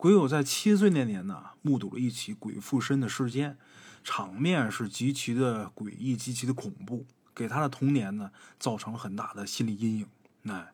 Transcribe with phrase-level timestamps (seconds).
[0.00, 3.58] 鬼友在七岁那年呢，目睹了一起鬼附身的事件，
[4.02, 10.06] 场面是极其的诡异，极其的恐怖，给他的童年呢造成了很大的心理阴影。
[10.44, 10.72] 哎，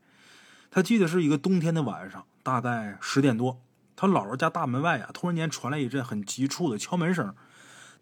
[0.71, 3.61] 他记得是一个冬天的晚上，大概十点多，
[3.97, 7.35] 他姥姥家大门外啊，突然间传来一阵很急促的敲门声。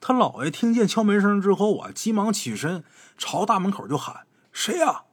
[0.03, 2.85] 他姥爷听见敲门声之后啊，急忙起身，
[3.17, 5.05] 朝大门口就喊：“谁呀？”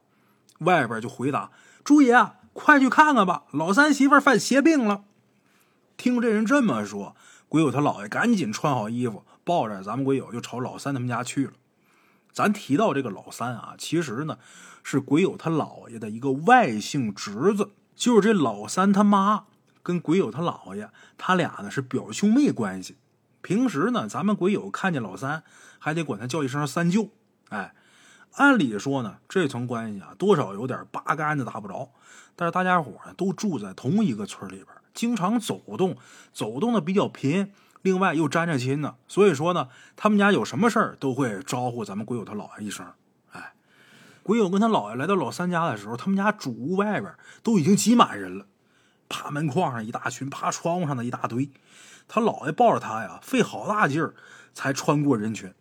[0.60, 1.50] 外边就回答
[1.82, 2.14] ：“朱爷，
[2.52, 5.04] 快去看看吧，老三媳妇犯邪病了。”
[6.02, 7.14] 听这人这么说，
[7.48, 11.52] 鬼友他姥爷赶紧穿好衣服，抱着咱们鬼友就朝老三他们家去了。
[12.32, 14.36] 咱提到这个老三啊，其实呢
[14.82, 19.44] 是鬼友他姥爷的一个外姓侄子，就是这老三他妈
[19.84, 22.96] 跟鬼友他姥爷他俩呢是表兄妹关系。
[23.40, 25.44] 平时呢，咱们鬼友看见老三
[25.78, 27.10] 还得管他叫一声三舅。
[27.50, 27.76] 哎，
[28.32, 31.92] 按理说呢，这层关系啊多少有点八竿子打不着。
[32.34, 34.66] 但是大家伙呢都住在同一个村里边。
[34.94, 35.96] 经常走动，
[36.32, 37.52] 走动的比较频，
[37.82, 42.86] 另外又沾着亲呢，所以说呢，他们家有什么事儿都会招呼咱们鬼友他姥爷一声。
[43.32, 43.54] 哎，
[44.22, 48.46] 鬼友跟他姥爷来到老三家的时候，他们家主屋外边都已经挤满人了，
[49.08, 51.50] 爬门框上一大群，爬窗户上的一大堆。
[52.06, 54.14] 他姥爷抱着他呀，费好大劲儿
[54.52, 55.52] 才穿过人群。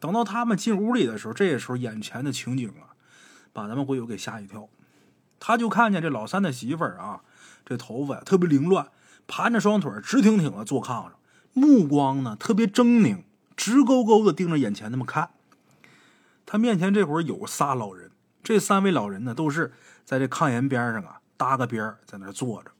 [0.00, 2.92] 等到他们进屋里的时候，这时候眼前的情景啊，
[3.52, 4.68] 把咱们鬼友给吓一跳。
[5.38, 7.22] 他就看见这老三的媳妇儿啊。
[7.64, 8.88] 这头发呀特别凌乱，
[9.26, 11.14] 盘着双腿直挺挺的坐炕上，
[11.54, 13.22] 目光呢特别狰狞，
[13.56, 15.30] 直勾勾的盯着眼前那么看。
[16.44, 18.10] 他面前这会儿有仨老人，
[18.42, 19.72] 这三位老人呢都是
[20.04, 22.70] 在这炕沿边上啊搭个边在那坐着。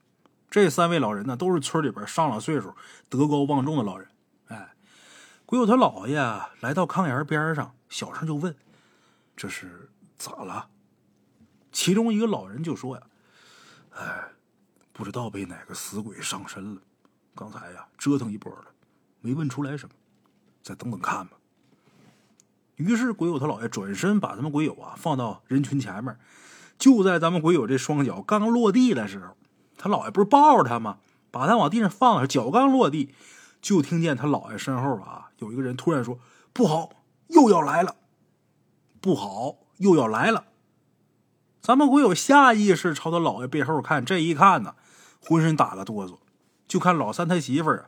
[0.50, 2.74] 这三位老人呢都是村里边上了岁数、
[3.08, 4.08] 德高望重的老人。
[4.48, 4.74] 哎，
[5.46, 6.18] 鬼友他姥爷
[6.60, 8.54] 来到炕沿边上，小声就问
[9.34, 9.88] ：“这是
[10.18, 10.68] 咋了？”
[11.72, 13.02] 其中一个老人就说：“呀，
[13.92, 14.28] 哎。”
[14.94, 16.80] 不知道被哪个死鬼上身了，
[17.34, 18.66] 刚才呀折腾一波了，
[19.20, 19.94] 没问出来什么，
[20.62, 21.36] 再等等看吧。
[22.76, 26.16] 于是鬼友他姥爷转身把咱们鬼友啊放到人群前面，
[26.78, 29.36] 就在咱们鬼友这双脚刚落地的时候，
[29.76, 30.98] 他姥爷不是抱着他吗？
[31.32, 33.12] 把他往地上放下，脚刚落地，
[33.60, 36.20] 就听见他姥爷身后啊有一个人突然说
[36.54, 36.90] ：“不好，
[37.26, 37.96] 又要来了！
[39.00, 40.44] 不好，又要来了！”
[41.60, 44.76] 咱们鬼友下意识朝他姥爷背后看，这一看呢。
[45.24, 46.18] 浑身打了哆嗦，
[46.68, 47.84] 就看老三他媳妇儿啊，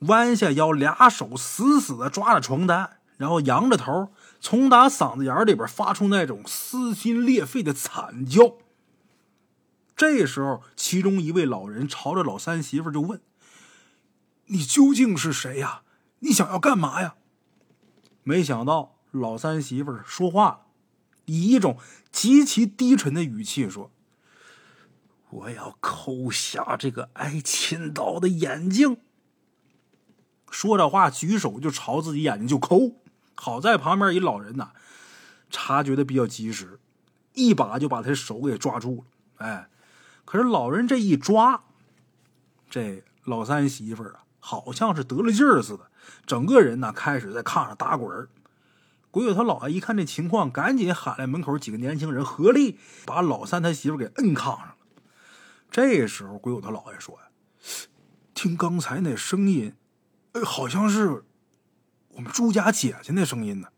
[0.00, 8.56] 弯下腰，俩手死死的抓着床单，然后扬着头，从打嗓子眼里边发出那种撕心裂肺的惨叫。
[9.96, 13.20] 这时候，其中一位老人朝着老三媳妇就问
[14.46, 15.82] ：“你究竟是谁呀？
[16.20, 17.16] 你想要干嘛呀？”
[18.24, 20.60] 没想到老三媳妇说话了，
[21.26, 21.76] 以一种
[22.10, 23.90] 极其低沉的语气说。
[25.30, 28.98] 我要抠瞎这个挨亲刀的眼睛。
[30.50, 32.96] 说着话，举手就朝自己眼睛就抠。
[33.36, 34.72] 好在旁边一老人呐，
[35.48, 36.80] 察觉的比较及时，
[37.34, 39.46] 一把就把他手给抓住了。
[39.46, 39.68] 哎，
[40.24, 41.62] 可是老人这一抓，
[42.68, 45.90] 这老三媳妇啊，好像是得了劲儿似的，
[46.26, 48.28] 整个人呢开始在炕上打滚
[49.12, 54.74] 鬼友他姥爷一看这情况，赶紧喊来门口几个年轻人，合力把老三他媳妇给摁炕上。
[55.70, 57.28] 这时候，鬼友他姥爷说：“呀，
[58.34, 59.74] 听刚才那声音，
[60.32, 61.22] 哎，好像是
[62.08, 63.68] 我们朱家姐姐那声音呢。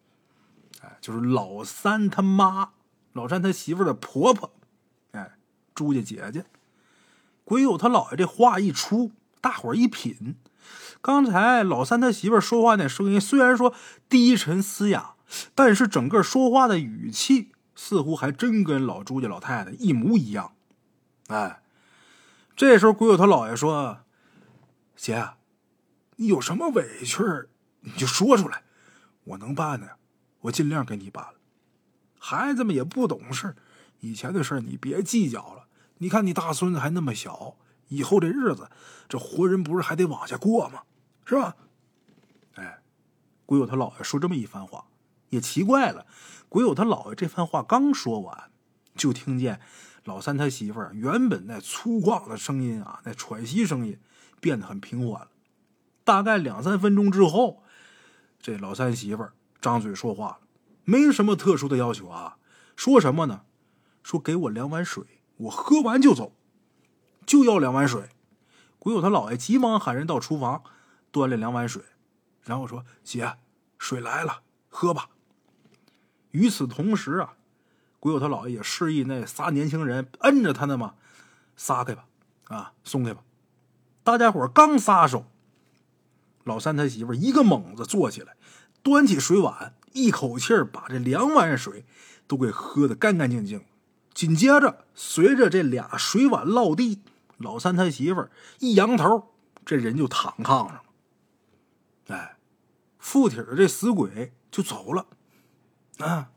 [0.81, 2.71] 哎，就是老三他妈，
[3.13, 4.55] 老三他媳妇的婆婆，
[5.11, 5.33] 哎，
[5.75, 6.47] 朱家姐姐。
[7.45, 10.37] 鬼友他姥爷这话一出，大伙儿一品，
[11.03, 13.75] 刚才老三他媳妇说话那声音，虽然说
[14.09, 15.15] 低沉嘶哑，
[15.55, 20.53] 但是整个说话的语气似乎还真跟老朱家老太太一模一样。
[21.27, 21.59] 哎。”
[22.63, 24.05] 这时候，鬼友他姥爷说
[24.95, 25.31] ：“姐，
[26.15, 27.21] 你有什么委屈
[27.81, 28.63] 你就说出来，
[29.25, 29.97] 我能办的，
[30.43, 31.35] 我尽量给你办了。
[32.21, 33.57] 孩子们也不懂事，
[33.99, 35.67] 以前的事你别计较了。
[35.99, 37.57] 你看你大孙子还那么小，
[37.89, 38.71] 以后这日子，
[39.09, 40.83] 这活人不是还得往下过吗？
[41.25, 41.57] 是吧？”
[42.55, 42.79] 哎，
[43.45, 44.85] 鬼友他姥爷说这么一番话，
[45.31, 46.07] 也奇怪了。
[46.49, 48.53] 鬼友他姥爷这番话刚说完，
[48.95, 49.61] 就听见。
[50.05, 53.99] 老三他媳妇儿原本那粗犷的声音啊，那喘息声音
[54.41, 55.29] 变得很平缓了。
[56.03, 57.63] 大概两三分钟之后，
[58.41, 60.39] 这老三媳妇儿张嘴说话了，
[60.85, 62.39] 没什么特殊的要求啊。
[62.75, 63.43] 说什么呢？
[64.03, 65.05] 说给我两碗水，
[65.37, 66.35] 我喝完就走，
[67.25, 68.09] 就要两碗水。
[68.81, 70.65] 鬼友他姥爷急忙喊人到厨房
[71.13, 71.85] 端了两碗水，
[72.43, 73.37] 然后说：“姐，
[73.79, 75.11] 水来了，喝吧。”
[76.33, 77.35] 与此同时啊。
[78.03, 80.95] 鬼友他姥爷也示意那仨年轻人摁着他呢嘛，
[81.57, 82.05] 撒开吧，
[82.49, 83.23] 啊，松开吧。
[84.03, 85.25] 大家伙刚撒手，
[86.43, 88.35] 老三他媳妇一个猛子坐起来，
[88.83, 91.85] 端起水碗，一口气把这两碗水
[92.27, 93.65] 都给喝得干干净净。
[94.13, 96.99] 紧接着，随着这俩水碗落地，
[97.37, 98.27] 老三他媳妇
[98.59, 99.33] 一扬头，
[99.65, 100.83] 这人就躺炕上了。
[102.09, 102.37] 哎，
[102.99, 105.07] 附体的这死鬼就走了。
[105.99, 106.33] 啊，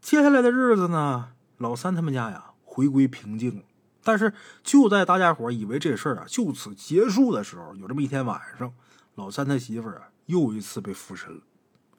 [0.00, 3.62] 接下来的日子呢，老三他们家呀回归平静了。
[4.02, 4.32] 但是
[4.64, 8.72] 就在大家伙以为这事儿啊就此结束的时候，有这么一天晚上，
[9.14, 11.42] 老三他媳妇儿啊又一次被附身了。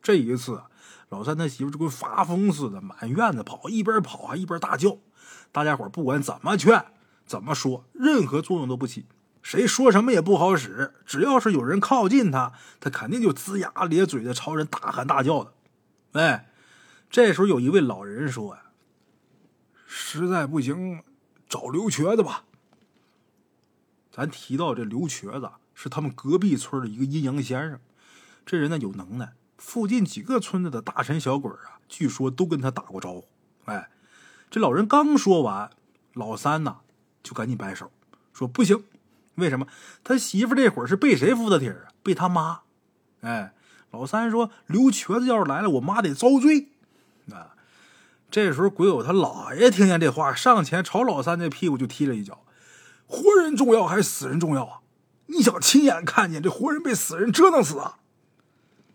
[0.01, 0.63] 这一次，
[1.09, 4.97] 老三他媳妇就跟发疯似的满院子跑，一边跑还一边大叫。
[5.51, 6.83] 大家伙不管怎么劝、
[7.27, 9.05] 怎么说，任何作用都不起。
[9.43, 10.93] 谁说什么也不好使。
[11.05, 15.53] 只要是有人靠近他，他肯定就龇牙咧嘴的朝人大喊大叫的。
[16.13, 16.50] 哎，
[17.11, 18.63] 这时候有一位老人说呀
[19.85, 21.03] ：“实在不行。”
[21.49, 22.45] 找刘瘸子吧。
[24.09, 27.77] 咱提到这刘瘸子是他们隔壁村的一个阴阳先生，
[28.45, 33.25] 这人呢有能耐，附近几个村子的大神小鬼啊，据说都跟他打过招呼。
[33.65, 33.89] 哎，
[34.49, 35.69] 这老人刚说完，
[36.13, 36.77] 老三呢
[37.21, 37.91] 就赶紧摆手
[38.31, 38.85] 说不行，
[39.35, 39.67] 为什么？
[40.05, 41.91] 他媳妇这会儿是被谁附的体啊？
[42.01, 42.61] 被他妈。
[43.19, 43.53] 哎，
[43.91, 46.69] 老三说刘瘸子要是来了，我妈得遭罪。
[47.31, 47.55] 啊。
[48.29, 52.45] 这时候，鬼友他姥爷听见这话，上前朝老三这屁股就踢了一脚。
[53.05, 54.79] 活人重要还是死人重要啊？
[55.25, 57.99] 你想亲眼看见这活人被死人折腾死啊？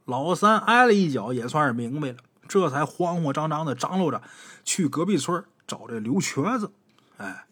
[0.06, 2.16] 老三挨了一脚，也算是明白了，
[2.48, 4.22] 这才慌慌张张的张罗着
[4.64, 6.72] 去隔壁村找这刘瘸子。
[7.18, 7.46] 哎，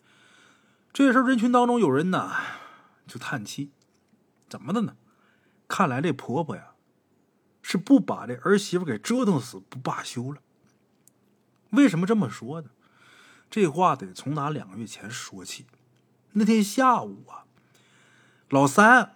[0.92, 2.30] 这时候人群当中有人呢，
[3.06, 3.72] 就叹气：
[4.48, 4.94] 怎么的呢？
[5.68, 6.72] 看来这婆婆呀，
[7.60, 10.38] 是不把这儿媳妇给折腾死不罢休了。
[11.74, 12.68] 为什么这么说呢？
[13.50, 15.66] 这话得从哪两个月前说起。
[16.32, 17.44] 那天下午啊，
[18.48, 19.12] 老三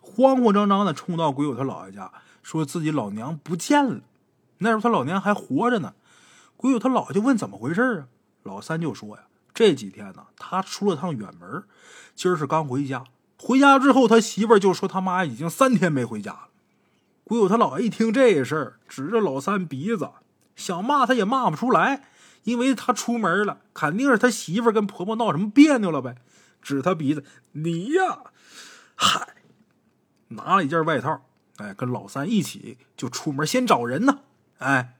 [0.00, 2.10] 慌慌张张的冲到鬼友他姥爷家，
[2.42, 4.00] 说自己老娘不见了。
[4.58, 5.94] 那时候他老娘还活着呢。
[6.56, 8.06] 鬼友他姥爷就问怎么回事啊？
[8.42, 11.64] 老三就说呀，这几天呢，他出了趟远门，
[12.14, 13.04] 今儿是刚回家。
[13.38, 16.48] 回家之后，他媳妇就说他妈已经三天没回家了。
[17.24, 20.08] 鬼友他姥爷一听这事儿，指着老三鼻子。
[20.56, 22.04] 想骂他也骂不出来，
[22.44, 26.16] 因为他出门了，肯定是他媳妇跟婆婆闹什么别扭了呗。
[26.62, 28.22] 指他鼻子，你呀，
[28.94, 29.34] 嗨，
[30.28, 31.22] 拿了一件外套，
[31.56, 34.20] 哎，跟老三一起就出门先找人呢。
[34.58, 34.96] 哎，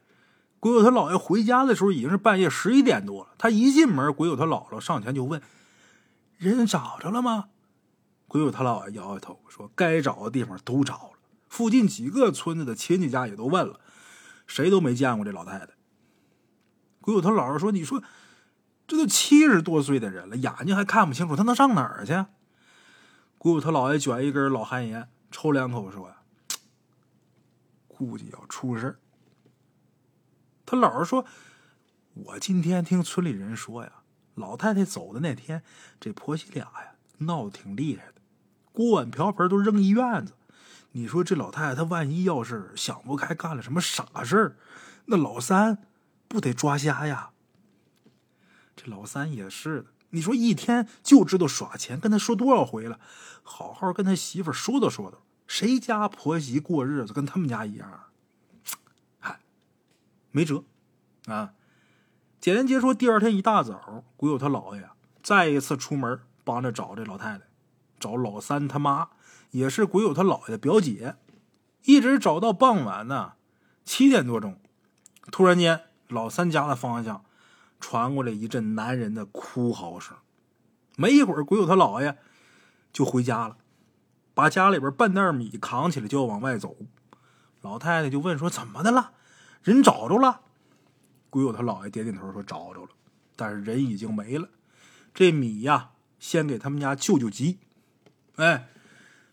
[0.61, 3.31] 鬼友他姥爷回家的时候已经是半夜十一点多了。
[3.39, 5.41] 他一进门，鬼友他姥姥上前就问
[6.37, 7.47] ：“人找着了吗？”
[8.29, 11.19] 鬼友他姥爷摇摇头说：“该找的地方都找了，
[11.49, 13.81] 附近几个村子的亲戚家也都问了。”
[14.46, 15.69] 谁都没见过这老太太。
[17.00, 18.02] 鬼友他姥姥说：“你说，
[18.87, 22.12] 这都七十多岁的人了，眼睛还看不清楚，他能上哪儿去？”
[23.37, 26.17] 鬼友他姥爷卷一根老旱烟，抽两口说：“呀，
[27.87, 28.99] 估计要出事
[30.64, 31.26] 他姥姥说
[32.14, 33.93] ：“我今天听村里人说呀，
[34.35, 35.62] 老太太走的那天，
[36.00, 38.14] 这婆媳俩呀闹得挺厉害的，
[38.73, 40.32] 锅碗瓢盆都扔一院子。”
[40.96, 44.56] 你说这老太太，她万一要是想不开，干了什么傻事儿，
[45.06, 45.79] 那老三
[46.29, 47.31] 不得抓瞎呀？
[48.76, 53.00] 这老三也是的，你说一天就知道耍钱，跟他说多少回了，
[53.43, 55.19] 好好跟他媳妇说道说道，
[55.49, 58.04] 谁家婆媳过日子跟他们家一样？
[59.19, 59.40] 嗨，
[60.30, 60.62] 没辙
[61.26, 61.54] 啊！
[62.40, 64.88] 简单结说，第二天一大早，鬼友他姥爷
[65.25, 67.45] 再一次出门帮着找这老太太，
[67.99, 69.09] 找老三他妈。
[69.54, 71.14] 也是鬼友他姥爷的表姐，
[71.84, 73.34] 一直找到傍晚呢，
[73.84, 74.61] 七点多钟，
[75.30, 77.25] 突然间老三家的方向
[77.78, 80.16] 传过来一阵男人的哭嚎声。
[80.96, 82.18] 没一会儿，鬼友他姥爷
[82.92, 83.56] 就回家了，
[84.34, 86.76] 把家里边半袋米扛起来就要往外走。
[87.61, 89.12] 老太太就问说：“怎么的了？
[89.62, 90.40] 人找着了？”
[91.30, 92.88] 鬼友他姥爷点点头说：“找着了，
[93.37, 94.49] 但是人已经没了。
[95.14, 97.61] 这米呀，先给他们家救救急。”
[98.34, 98.70] 哎。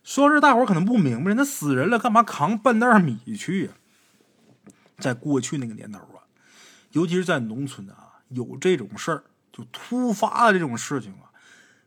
[0.04, 3.72] 说到这，大伙可能不明白，那死人了，干嘛扛半袋米去呀？
[4.98, 6.26] 在过去那个年头啊，
[6.92, 11.30] 尤其是在农村啊，有这种事儿，就突发的这种事情啊。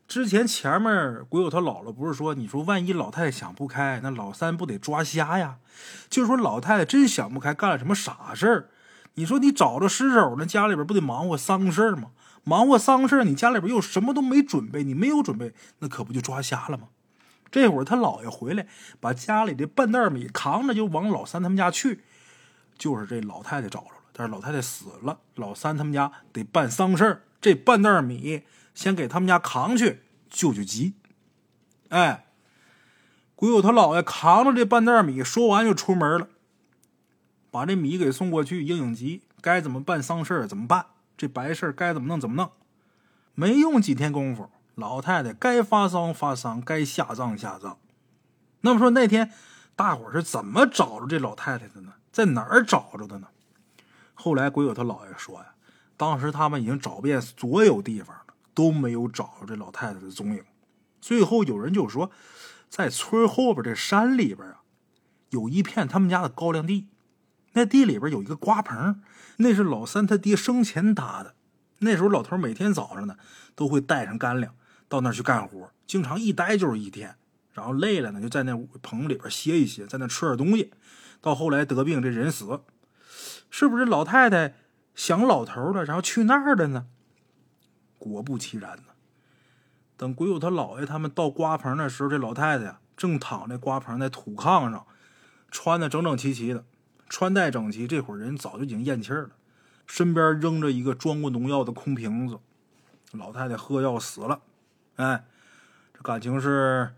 [0.07, 5.57] 之前前面鬼友他姥姥不是说，你说万一老太太想不开，那老三不得抓瞎呀？
[6.09, 8.69] 就是说老太太真想不开，干了什么傻事儿，
[9.15, 12.11] 你说你找着尸首，那家里边不得忙活丧事儿吗？
[12.43, 16.89] 忙活丧事儿，你家里边又什么都没准备，你没有准备，那可不就抓瞎了吗？
[17.55, 18.67] 这会儿他姥爷回来，
[18.99, 22.03] 把家里的半袋米扛着就往老三他们家去，
[22.77, 28.43] 就是这老太太找着了，但是老太太死了，老三他们家得办丧事这半袋米
[28.73, 30.95] 先给他们家扛去救救急。
[31.87, 32.25] 哎，
[33.37, 36.27] 鬼友他姥爷扛着这半袋米，说完就出门了，
[37.49, 40.87] 把这米给送过去，应应急，该怎么办丧事怎么办？
[41.15, 42.51] 这白事该怎么弄怎么弄？
[43.33, 47.77] 没用几天功夫，老太太该发丧发丧，该下葬下葬。
[48.61, 49.31] 那么说那天
[49.75, 51.93] 大伙是怎么找着这老太太的呢？
[52.11, 53.27] 在哪儿找着的呢？
[54.13, 55.53] 后来鬼友他姥爷说呀，
[55.97, 60.43] 当时他们已经找遍所有地方了，都没有找着这老太太的踪影。
[61.01, 62.11] 最后有人就说，
[62.69, 64.61] 在村后边这山里边啊，
[65.29, 66.87] 有一片他们家的高粱地，
[67.53, 69.01] 那地里边有一个瓜棚，
[69.37, 71.35] 那是老三他爹生前搭的。
[71.79, 73.17] 那时候老头每天早上呢，
[73.53, 74.55] 都会带上干粮
[74.87, 77.15] 到那儿去干活，经常一待就是一天，
[77.53, 80.71] 然后累了呢，就在那棚里边歇一歇，在那吃点东西。
[81.21, 82.61] 到后来得病，这人死，
[83.49, 84.53] 是不是老太太
[84.93, 86.85] 想老头了，然后去那儿了呢？
[87.97, 88.83] 果不其然呢。
[89.97, 94.85] 等鬼友他姥爷他们到瓜棚的时候，这老太太呀正躺在瓜棚在土炕上，
[95.49, 96.63] 穿的整整齐齐的，
[97.09, 97.87] 穿戴整齐。
[97.87, 99.29] 这会儿人早就已经咽气儿了，
[99.87, 102.37] 身边扔着一个装过农药的空瓶子。
[103.13, 104.41] 老太太喝药死了。
[104.95, 105.25] 哎，
[105.93, 106.93] 这感情是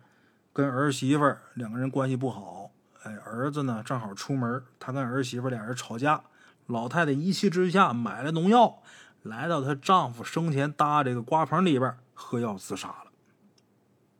[0.53, 2.71] 跟儿媳妇两个人关系不好。
[3.03, 3.81] 哎，儿子呢？
[3.83, 6.21] 正好出门，他跟儿媳妇俩人吵架。
[6.65, 8.81] 老太太一气之下买了农药，
[9.23, 13.11] 来到她丈夫生前搭这个瓜棚里边喝药自杀了。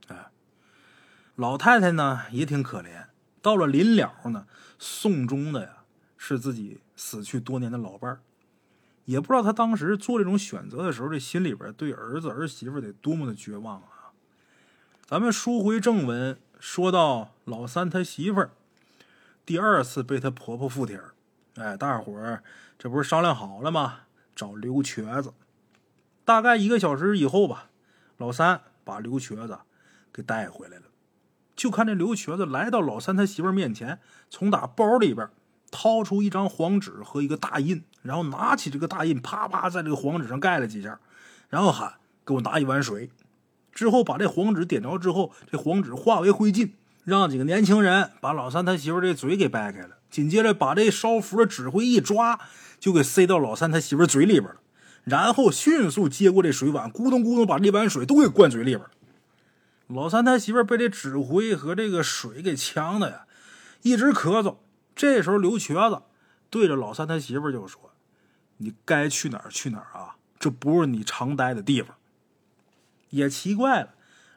[0.07, 0.27] 哎，
[1.36, 3.07] 老太太呢也挺可怜。
[3.41, 4.48] 到了临了呢，
[4.79, 5.84] 送终的呀
[6.17, 8.22] 是自己死去多年的老伴儿。
[9.08, 14.12] 也不知道他当时做这种选择的时候，这心里边对儿子儿媳妇得多么的绝望啊！
[15.06, 18.52] 咱们书回正文，说到老三他媳妇儿。
[19.46, 21.14] 第二次被她婆婆附体儿，
[21.56, 22.44] 哎，大伙儿
[22.78, 24.00] 这不是商量好了吗？
[24.36, 25.34] 找刘瘸子。
[26.26, 27.70] 大概一个小时以后吧，
[28.18, 29.60] 老三把刘瘸子
[30.12, 30.84] 给带回来了。
[31.56, 35.30] 就看这刘瘸子来到老三他媳妇面前，从打包里边
[35.71, 41.00] 掏出一张黄纸和一个大印，然后拿起这个大印，啪啪在这个黄纸上盖了几下，
[41.50, 41.95] 然后喊
[42.25, 43.09] ：“给我拿一碗水。”
[43.74, 46.71] 之后把这黄纸点着之后，这黄纸化为灰烬。
[47.03, 52.38] 让几个年轻人把老三他媳妇这嘴给掰开了，紧接着把这烧符的纸灰一抓，
[52.81, 54.57] 就给塞到老三他媳妇嘴里边了。
[55.05, 58.81] 然后迅速接过这水碗，咕咚咕咚把这碗水都给灌嘴里边。
[59.88, 63.21] 老三他媳妇被这纸灰和这个水给呛的呀，
[63.83, 64.57] 一直咳嗽。
[64.98, 66.01] 这时候刘瘸子
[66.50, 67.94] 对着老三他媳妇就说
[68.58, 71.96] ：“你该去哪儿去哪儿啊，这不是你常待的地方。”
[73.12, 73.94] 也奇怪了，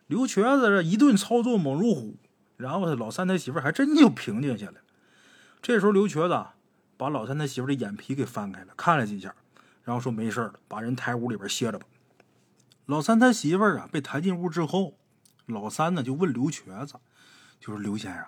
[0.07, 2.17] 刘瘸子这一顿操作猛如虎。
[2.57, 4.75] 然后他老三他媳妇还真就平静下来。
[5.63, 6.47] 这时候刘瘸子
[6.99, 9.35] 把老三他媳妇的眼皮给翻开了，看了几下，
[9.83, 11.87] 然后说没事了，把人抬屋里边歇着吧。
[12.85, 14.99] 老三他媳妇啊被抬进屋之后，
[15.47, 16.97] 老三呢就问刘瘸子，
[17.59, 18.27] 就是刘先生，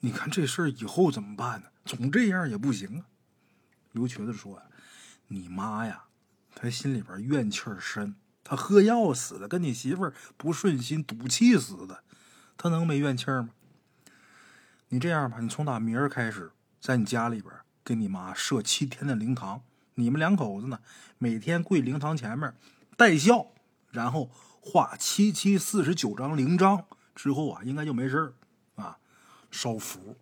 [0.00, 1.68] 你看这事儿以后怎么办呢？
[1.84, 3.06] 总这样也不行啊。
[3.92, 4.62] 刘瘸子说
[5.28, 6.04] ：“你妈呀，
[6.54, 8.14] 她心里边怨气儿深，
[8.44, 12.04] 她喝药死的，跟你媳妇儿不顺心，赌气死的，
[12.56, 13.50] 她能没怨气吗？”
[14.90, 17.52] 你这样吧，你从打明儿开始，在你家里边
[17.84, 19.62] 给你妈设七天的灵堂，
[19.94, 20.78] 你们两口子呢，
[21.18, 22.54] 每天跪灵堂前面
[22.96, 23.48] 带孝，
[23.90, 28.37] 然后画七七四十九张灵章，之后啊，应该就没事啊。
[29.50, 30.16] 烧符，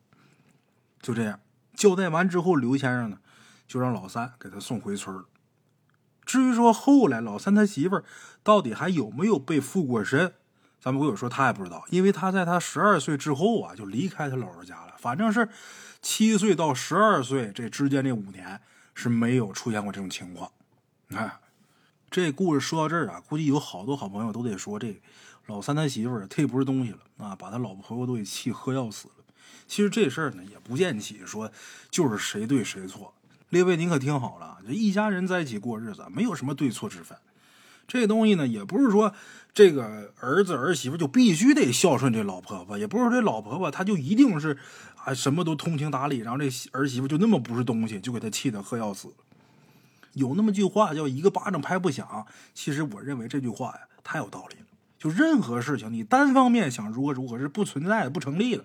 [1.01, 1.41] 就这样
[1.75, 3.19] 交代完之后，刘先生呢，
[3.67, 5.25] 就让老三给他送回村。
[6.25, 8.03] 至于说后来老三他媳妇
[8.43, 10.35] 到底还有没有被附过身？
[10.81, 14.95] 咱们鬼友说他也不知道，因为他在他十二岁之后啊就离开他姥姥家了。
[14.99, 15.49] 反正是
[16.01, 18.61] 七岁到十二岁这之间这五年
[18.95, 20.51] 是没有出现过这种情况。
[21.09, 21.41] 你哎，
[22.11, 25.01] 这故事说到这儿啊，估计有好多好朋友都得说这
[25.47, 29.09] 老三他媳妇儿忒不是东西了啊，把他老婆婆都给气喝药死。
[29.67, 31.51] 其实这事儿呢也不见起说
[31.91, 33.13] 就是谁对谁错。
[33.51, 37.17] 列位您可听好了，这一家人在一起过日子，没有什么对错之分。
[37.89, 39.15] 这东西呢，也不是说
[39.55, 44.59] 这个儿子儿媳妇就必须得孝顺这老婆婆，也不是说这老婆婆她就一定是
[45.05, 49.15] 啊什么都通情达理，然后这儿媳妇就那么不是东西，就给她气得喝药死。
[50.15, 54.67] 有那么句话叫一个巴掌拍不响，其实我认为这句话呀太有道理了。
[54.99, 58.65] 就任何事情你单方面想如何如何是不存在的、不成立的，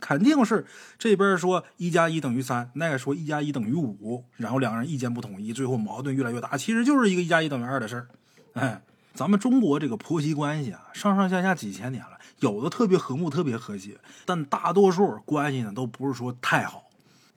[0.00, 0.66] 肯定是
[0.98, 8.08] 这边说一加一等于三，那个说一加一等于五，然后两个人意见不统一，最后矛盾越来越大，其实就是一个一加一等于二的事儿。
[8.54, 8.82] 哎，
[9.14, 16.90] 咱们中国这个婆媳关系啊，上上下下几千年了，有的特别和睦、特别和谐，但大多数关系呢都不是说太好。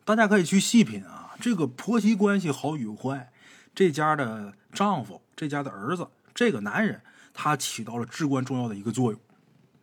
[0.05, 3.31] 大家可以去细品啊，这个婆媳关系好与坏，
[3.75, 7.01] 这家的丈夫、这家的儿子、这个男人，
[7.33, 9.19] 他起到了至关重要的一个作用。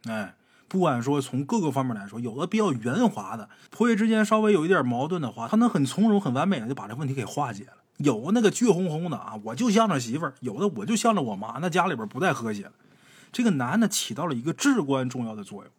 [0.04, 0.34] 哎，
[0.71, 7.73] 不管说从各个方面来说，有的比较圆滑的，婆媳之间稍微有一点矛盾的话，他能很从容、很完美的就把这问题给化解了。
[7.97, 12.73] 有那个倔哄哄的啊，我就向着媳妇儿；有的我就向着我妈，那家里边不太和谐了。
[13.33, 15.73] 这个男的起到了一个至关重要的作用，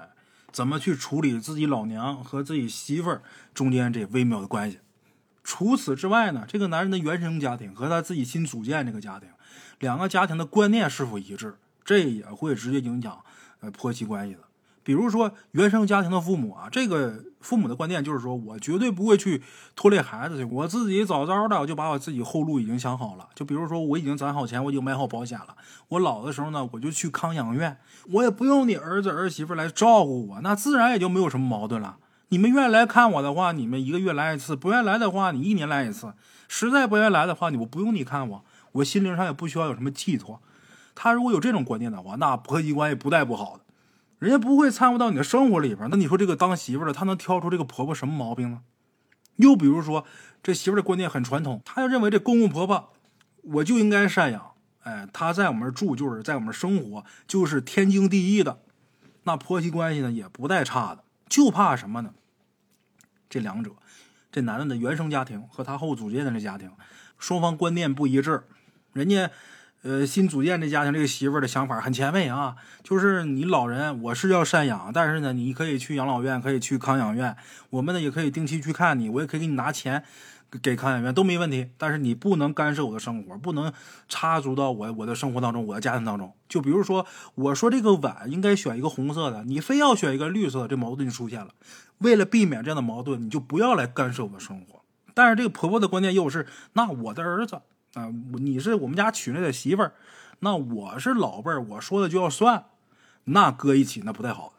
[0.00, 0.10] 哎，
[0.52, 3.22] 怎么去处理自己老娘和自己媳妇儿
[3.52, 4.78] 中间这微妙的关系？
[5.42, 9.28] 除此之外呢，这个男人的原生家庭和他自己新组建这个家庭，
[9.80, 13.24] 两个家庭的观念是否一致，这也会直接影响
[13.70, 14.40] 婆媳关系的。
[14.82, 19.42] 比如说原生家庭的父母啊，这个父母的观念就是说我绝对不会去
[19.74, 23.28] 拖累孩子去，我自己早早的就把我自己后路已经想好了。
[23.34, 25.56] 就比如说我已经攒好钱，我已经买好保险了，
[25.88, 27.76] 我老的时候呢，我就去康养院，
[28.12, 31.96] 我也不用你儿子儿媳妇来照顾我，那自然也就没有什么矛盾了。
[32.28, 36.12] 你们愿意来看我的话，你们一个月来一次；不愿意来的话，你一年来一次。
[36.46, 40.40] 实在不愿意来的话，你我不用你看我，我心灵上也不需要有什么寄托。
[40.96, 43.62] 他如果有这种观念的话，那婆媳关系不带不好的。
[44.18, 48.62] 人家不会掺和到你的生活里边，那你说这个当媳妇的，她能挑出这个婆婆什么毛病呢？
[49.36, 50.06] 又比如说，
[50.42, 52.94] 这媳妇的观念很传统，她就认为这公公婆婆
[53.42, 54.52] 我就应该赡养，
[54.84, 58.60] 哎，他在我们这住就是在我们生活就是天经地义的。
[59.24, 62.14] 那婆媳关系呢也不带差的，就怕什么呢？
[63.28, 63.72] 这两者，
[64.32, 66.72] 这男的的原生家庭和他后组建的这家庭，
[67.18, 68.44] 双方观念不一致，
[68.94, 69.30] 人家。
[69.82, 77.36] 呃，新组建这家庭，这个媳妇儿的想法很前卫啊，就是你老人我是要赡养，但是呢，你可以去养老院，可以去康养院，
[77.70, 80.02] 我们呢也可以定期去看你，我也可以给你拿钱
[80.60, 83.72] 给康养院都没问题，但是你不能干涉我的生活，不能
[84.08, 86.32] 插足到我我的生活当中，我的家庭当中。
[86.48, 87.06] 就比如说，
[87.36, 91.50] 我说这个碗应该选一个红色的，你非要选一个绿色，这矛盾就出现了。
[91.98, 94.82] 为了避免这样的矛盾，你就不要来干涉我的生活。
[95.14, 97.60] 但是这个婆婆的观念又是，那我的儿子。
[97.96, 99.94] 啊，你是我们家娶来的媳妇儿，
[100.40, 102.66] 那我是老辈儿，我说的就要算，
[103.24, 104.52] 那搁一起那不太好。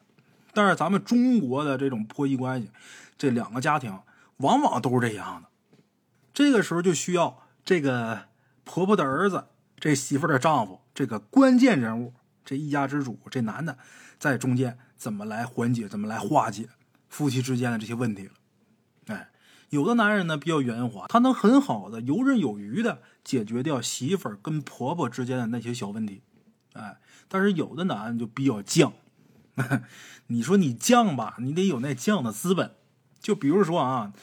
[0.54, 2.72] 但是咱们中国的这种婆媳关系，
[3.16, 3.96] 这两个家庭
[4.38, 5.50] 往往都是这样的。
[6.34, 8.26] 这个时候就需要这个
[8.64, 9.46] 婆婆的儿子，
[9.80, 13.78] 这媳妇儿的丈夫，这个关键人物，这一家之主，这男的
[14.18, 16.68] 在中间怎么来缓解，怎么来化解
[17.08, 18.32] 夫妻之间的这些问题了。
[19.70, 26.22] 有的男人呢比较圆滑，他能很好的游刃有余的解决掉媳妇儿跟婆婆之间的那些小问题，
[26.74, 28.94] 哎，但是有的男人就比较犟。
[30.28, 32.72] 你说你犟吧，你得有那犟的资本。
[33.20, 34.14] 就比如说啊，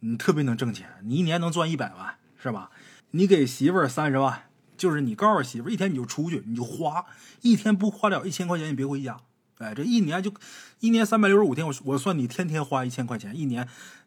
[0.00, 2.70] 你特别能挣钱，你一年能赚一百万，是吧？
[3.10, 4.44] 你给媳妇儿三十万，
[4.76, 7.04] 就是你告诉媳妇儿，一天你就出去，你就花，
[7.42, 9.18] 一天不花了一千块钱，你别回家。
[9.58, 10.32] 哎，这一年就
[10.80, 13.66] 一年三百六十五天，我我算你天天花一千块钱，一年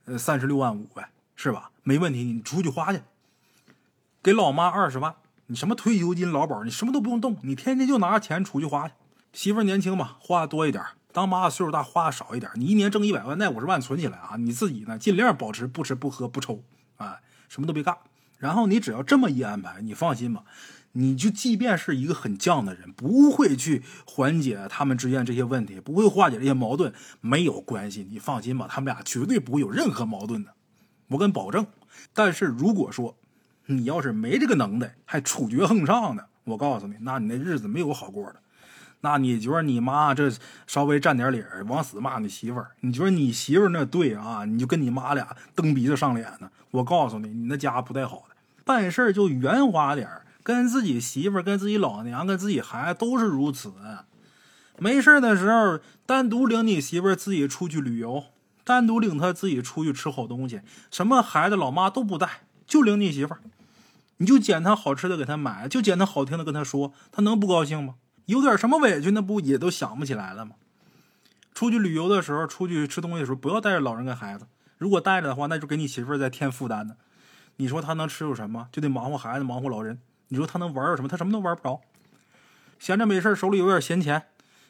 [0.10, 1.70] 呃三十六万五呗，是吧？
[1.84, 3.02] 没问题，你出去花去，
[4.24, 8.96] 给老妈二十万，你什么退休金、劳保，你什么都不用动，你天天就拿着钱出去花去。
[9.32, 12.52] 媳妇年轻嘛，花多一点；当妈岁数大，花少一点。
[12.56, 16.64] 你一年挣一百万，那五十万存起来啊，你自己呢尽量保持不吃不喝不抽，
[16.98, 17.96] 哎，什么都别干。
[18.40, 20.44] 然后你只要这么一安排，你放心吧。
[20.94, 30.52] 你就即便是一个很犟的人，不会去缓解他们之间这些问题，不会化解这些矛盾，没有关系，你放心吧，他们俩绝对不会有任何矛盾的，
[31.10, 31.68] 我敢保证。
[32.14, 33.16] 但是如果说
[33.68, 38.38] 你要是没这个能耐，还处决横上的，我告诉你，那你那日子没有好过的。
[39.02, 40.30] 那你觉得你妈这
[40.68, 42.72] 稍微占点理儿，往死骂你媳妇儿？
[42.82, 44.44] 你觉得你媳妇儿那对啊？
[44.44, 46.50] 你就跟你妈俩蹬鼻子上脸呢？
[46.72, 50.26] 我告诉你，你那家不带好的，办事就圆滑点儿。
[50.50, 53.72] 跟自己媳妇、跟自己老娘、跟自己孩子都是如此。
[54.80, 58.24] 没事的时候，单独领你媳妇自己出去旅游，
[58.64, 63.36] 单独领她自己出去吃好东西，什么孩子、老妈都不带，就领你媳妇。
[64.18, 67.94] 你就捡她好吃的给她买，就捡她好听的跟她说，她能不高兴吗？
[68.26, 70.56] 有点什么委屈，那不也都想不起来了吗？
[71.54, 74.48] 出去旅游的时候，出去吃东西的时候，不要带着老人跟孩子。
[74.80, 76.96] 如果带着的话，那就给你媳妇儿在添负担呢。
[77.58, 78.68] 你说她能吃有什么？
[78.72, 80.00] 就得忙活孩子，忙活老人。
[80.30, 81.08] 你说他能玩点什么？
[81.08, 81.82] 他什么都玩不着。
[82.80, 84.24] 闲着没事手里有点闲钱，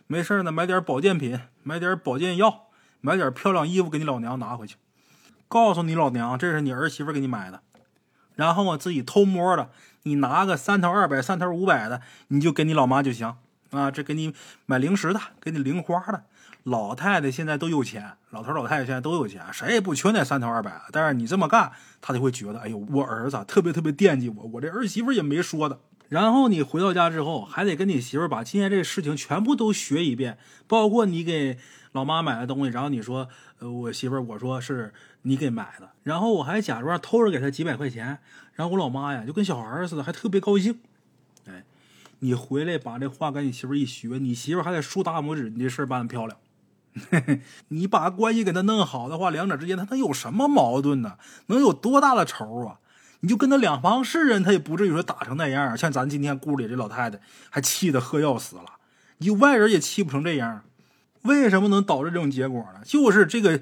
[0.08, 2.70] 没事呢，买点保健品，买点保健药，
[3.02, 4.76] 买点漂亮衣服给你老娘拿回去，
[5.48, 7.62] 告诉你老娘这是你儿媳妇给你买的。
[8.36, 9.70] 然后我自己偷摸的，
[10.04, 13.36] 你拿个三头二百、三头五百的，你就给你老妈就行
[13.72, 13.92] 啊。
[13.92, 14.34] 这给你
[14.66, 16.24] 买零食的，给你零花的。
[16.64, 20.82] 老太太现在都有钱，老头老太太现在都有钱，谁也不缺那三头二百。
[20.92, 25.80] 但是你这么干，他就会觉得，哎呦，我儿子特别特别惦记我，我这儿媳妇也没说的。
[26.10, 31.58] 然后你回到家之后，还得跟你媳妇把今天这个事情全部都学一遍，包括你给
[31.92, 32.72] 老妈买的东西。
[32.72, 34.92] 然后你说，呃，我媳妇，我说是
[35.22, 35.92] 你给买的。
[36.04, 38.20] 然后我还假装偷着给她几百块钱，
[38.54, 40.80] 然后我老妈呀就跟小孩似的，还特别高兴。
[41.46, 41.64] 哎，
[42.20, 46.38] 你回来把这话跟你媳妇一学，你媳妇还得竖大拇指，你这事儿办的漂亮。
[47.70, 51.18] 你把关系给他弄好的话，两者之间他能有什么矛盾呢？
[51.48, 52.80] 能有多大的仇啊？
[53.22, 55.78] 你就跟他两方是人，他也不至于说打成那样。
[55.78, 58.64] 像咱今天屋里这老太太，还气得喝药死了。
[59.18, 60.64] 你外人也气不成这样。
[61.24, 62.80] 为什么能导致这种结果呢？
[62.86, 63.60] 就是这个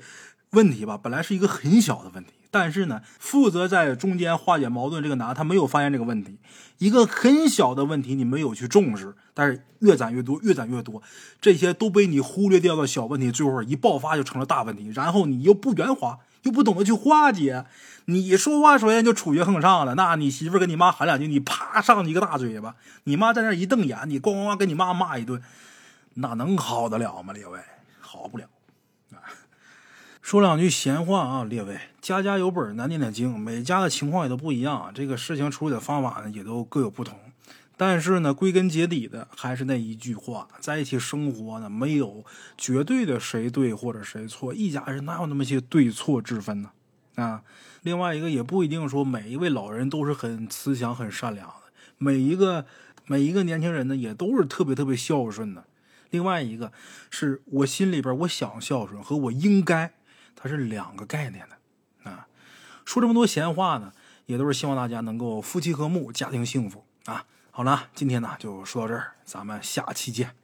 [0.52, 2.34] 问题吧，本来是一个很小的问题。
[2.50, 6.38] 但是呢，负责在中间化解矛盾这个男，他没有发现这个问题。
[6.78, 11.02] 一个很小的问题，你没有去重视，但是越攒越多，越攒越多，
[11.42, 14.92] 这些都被你忽略掉的小问题，最后一爆发就成了大问题。
[14.94, 17.66] 然后你又不圆滑，又不懂得去化解，
[18.06, 19.96] 你说话首先就处于横上了。
[19.96, 25.42] 那你媳妇跟你妈喊两句，你啪上你一个大嘴巴，你妈在那一瞪眼，你咣咣咣跟你妈骂一顿，
[26.14, 27.34] 那能好得了吗？
[27.34, 27.60] 列位，
[28.00, 28.46] 好不了。
[30.28, 37.18] 说两句闲话啊，列位，家家有本难念的经，每家的情况也都不一样，这个事情处理的方法呢也都各有不同。
[37.78, 42.26] 但是呢，归根结底的还是那一句话，在一起生活呢，没有
[42.58, 46.72] 绝对的谁对或者谁错，一家人哪有那么些对错之分呢？
[47.16, 47.44] 啊，
[47.84, 52.66] 另外一个也不一定说每一位老人都是很慈祥、很善良的，每一个
[53.06, 55.64] 每一个年轻人呢也都是特别特别孝顺的。
[56.10, 56.74] 另外一个
[57.10, 59.94] 是我心里边我想孝顺和我应该。
[60.40, 62.28] 它是两个概念的，啊，
[62.86, 63.92] 说这么多闲话呢，
[64.28, 67.26] 也都是希望大家能够夫妻和睦，家庭幸福啊。
[67.50, 70.36] 好了，今天呢就说到这儿，咱们下期见。